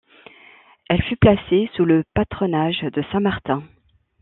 [0.89, 3.61] Elle fut placée sous le patronage de saint Martin.